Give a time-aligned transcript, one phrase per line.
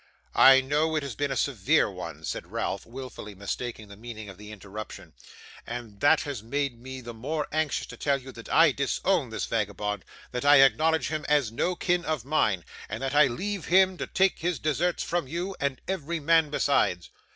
[0.33, 4.39] 'I know it has been a severe one,' said Ralph, wilfully mistaking the meaning of
[4.39, 5.13] the interruption,
[5.67, 9.45] 'and that has made me the more anxious to tell you that I disown this
[9.45, 13.95] vagabond that I acknowledge him as no kin of mine and that I leave him
[13.99, 17.11] to take his deserts from you, and every man besides.